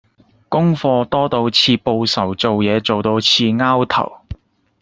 [0.49, 4.21] 功課多到似報仇做嘢做到似 𢯎 頭